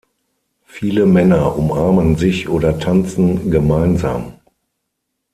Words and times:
Viele 0.65 1.05
Männer 1.05 1.55
umarmen 1.59 2.15
sich 2.15 2.49
oder 2.49 2.79
tanzen 2.79 3.51
gemeinsam. 3.51 4.33